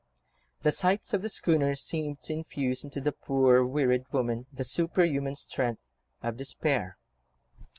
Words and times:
The 0.63 0.71
sight 0.71 1.13
of 1.13 1.21
the 1.21 1.29
schooner 1.29 1.75
seemed 1.75 2.21
to 2.21 2.33
infuse 2.33 2.83
into 2.83 2.99
the 2.99 3.11
poor, 3.11 3.63
wearied 3.63 4.11
woman 4.11 4.47
the 4.51 4.63
superhuman 4.63 5.35
strength 5.35 5.83
of 6.23 6.37
despair. 6.37 6.97